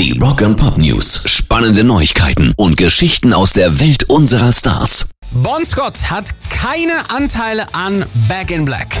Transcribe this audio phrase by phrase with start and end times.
[0.00, 1.24] Die Rock and Pop News.
[1.26, 5.10] Spannende Neuigkeiten und Geschichten aus der Welt unserer Stars.
[5.30, 8.96] Bon Scott hat keine Anteile an Back in Black.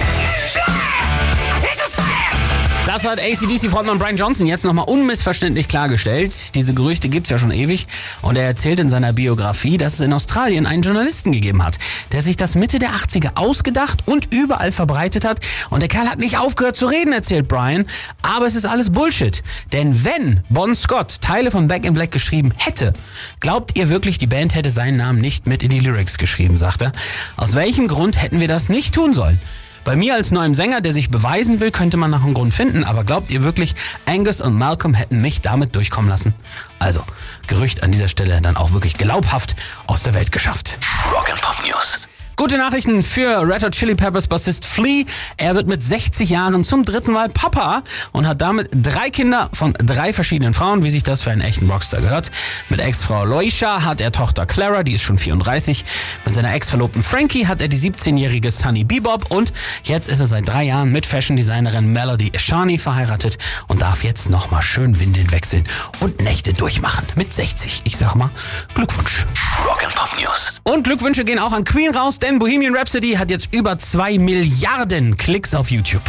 [2.92, 6.56] Das hat ACDC-Frontmann Brian Johnson jetzt nochmal unmissverständlich klargestellt.
[6.56, 7.86] Diese Gerüchte gibt's ja schon ewig
[8.20, 11.78] und er erzählt in seiner Biografie, dass es in Australien einen Journalisten gegeben hat,
[12.10, 15.38] der sich das Mitte der 80er ausgedacht und überall verbreitet hat
[15.70, 17.86] und der Kerl hat nicht aufgehört zu reden, erzählt Brian,
[18.22, 19.40] aber es ist alles Bullshit.
[19.72, 22.92] Denn wenn Bon Scott Teile von Back in Black geschrieben hätte,
[23.38, 26.82] glaubt ihr wirklich, die Band hätte seinen Namen nicht mit in die Lyrics geschrieben, sagt
[26.82, 26.90] er.
[27.36, 29.40] Aus welchem Grund hätten wir das nicht tun sollen?
[29.84, 32.84] Bei mir als neuem Sänger, der sich beweisen will, könnte man nach einem Grund finden,
[32.84, 33.74] aber glaubt ihr wirklich,
[34.06, 36.34] Angus und Malcolm hätten mich damit durchkommen lassen?
[36.78, 37.02] Also,
[37.50, 39.56] Gerücht an dieser Stelle dann auch wirklich glaubhaft
[39.88, 40.78] aus der Welt geschafft.
[41.12, 42.06] Rock and Pop News.
[42.40, 45.04] Gute Nachrichten für Red Hot Chili Peppers Bassist Flea.
[45.36, 47.82] Er wird mit 60 Jahren zum dritten Mal Papa
[48.12, 51.70] und hat damit drei Kinder von drei verschiedenen Frauen, wie sich das für einen echten
[51.70, 52.30] Rockstar gehört.
[52.70, 55.84] Mit Ex-Frau Loisha hat er Tochter Clara, die ist schon 34.
[56.24, 59.52] Mit seiner Ex-Verlobten Frankie hat er die 17-jährige Sunny Bebop und
[59.84, 63.36] jetzt ist er seit drei Jahren mit Fashion-Designerin Melody Shani verheiratet
[63.68, 65.64] und darf jetzt nochmal schön Windeln wechseln
[66.00, 67.04] und Nächte durchmachen.
[67.16, 67.82] Mit 60.
[67.84, 68.30] Ich sag mal,
[68.72, 69.26] Glückwunsch.
[69.64, 70.60] Rock and Pop News.
[70.64, 75.16] Und Glückwünsche gehen auch an Queen raus, denn Bohemian Rhapsody hat jetzt über zwei Milliarden
[75.16, 76.02] Klicks auf YouTube.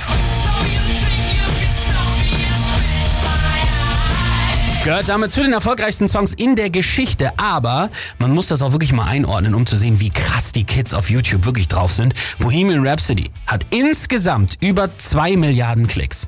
[4.84, 8.94] Gehört damit zu den erfolgreichsten Songs in der Geschichte, aber man muss das auch wirklich
[8.94, 12.16] mal einordnen, um zu sehen, wie krass die Kids auf YouTube wirklich drauf sind.
[12.40, 16.28] Bohemian Rhapsody hat insgesamt über zwei Milliarden Klicks.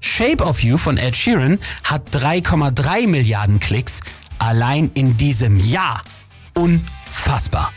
[0.00, 4.00] Shape of You von Ed Sheeran hat 3,3 Milliarden Klicks
[4.38, 6.00] allein in diesem Jahr.
[6.54, 7.72] Unfassbar.